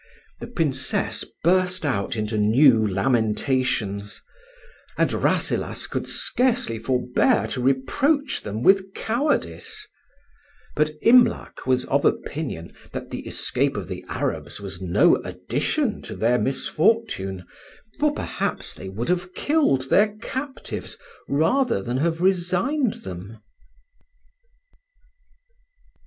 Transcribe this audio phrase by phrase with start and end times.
[0.39, 4.23] The Princess burst out into new lamentations,
[4.97, 9.85] and Rasselas could scarcely forbear to reproach them with cowardice;
[10.75, 16.15] but Imlac was of opinion that the escape of the Arabs was no addition to
[16.15, 17.45] their misfortune,
[17.99, 20.97] for perhaps they would have killed their captives
[21.27, 23.37] rather than have resigned them.